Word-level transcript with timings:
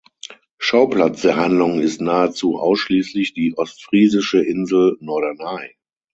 Schauplatz 0.57 1.21
der 1.21 1.35
Handlung 1.35 1.79
ist 1.79 2.01
nahezu 2.01 2.57
ausschließlich 2.57 3.35
die 3.35 3.55
ostfriesische 3.55 4.43
Insel 4.43 4.97
Norderney. 4.99 5.75